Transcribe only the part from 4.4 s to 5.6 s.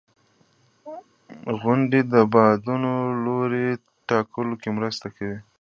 کې مرسته کوي.